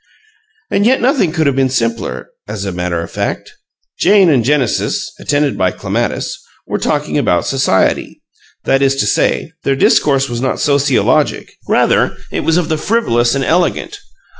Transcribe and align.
And 0.71 0.83
yet 0.87 0.99
nothing 0.99 1.31
could 1.31 1.45
have 1.45 1.55
been 1.55 1.69
simpler: 1.69 2.31
as 2.47 2.65
a 2.65 2.71
matter 2.71 3.03
of 3.03 3.11
fact, 3.11 3.53
Jane 3.99 4.31
and 4.31 4.43
Genesis 4.43 5.11
(attended 5.19 5.59
by 5.59 5.69
Clematis) 5.69 6.41
were 6.65 6.79
talking 6.79 7.19
about 7.19 7.45
society. 7.45 8.23
That 8.63 8.81
is 8.81 8.95
to 8.95 9.05
say, 9.05 9.51
their 9.61 9.75
discourse 9.75 10.27
was 10.27 10.41
not 10.41 10.59
sociologic; 10.59 11.51
rather 11.69 12.17
it 12.31 12.39
was 12.39 12.57
of 12.57 12.67
the 12.67 12.79
frivolous 12.79 13.35
and 13.35 13.43
elegant. 13.43 13.99